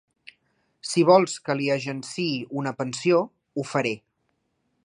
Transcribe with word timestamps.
Si 0.91 1.03
vols 1.09 1.35
que 1.49 1.57
li 1.59 1.69
agenciï 1.75 2.41
una 2.63 2.75
pensió, 2.83 3.23
ho 3.63 3.71
faré. 3.75 3.97